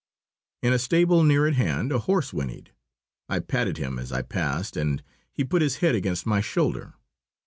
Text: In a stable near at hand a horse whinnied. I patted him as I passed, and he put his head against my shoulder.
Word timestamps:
In 0.63 0.73
a 0.73 0.79
stable 0.79 1.23
near 1.23 1.45
at 1.45 1.53
hand 1.53 1.91
a 1.91 1.99
horse 1.99 2.33
whinnied. 2.33 2.71
I 3.29 3.37
patted 3.37 3.77
him 3.77 3.99
as 3.99 4.11
I 4.11 4.23
passed, 4.23 4.75
and 4.75 5.03
he 5.31 5.43
put 5.43 5.61
his 5.61 5.75
head 5.77 5.93
against 5.93 6.25
my 6.25 6.41
shoulder. 6.41 6.95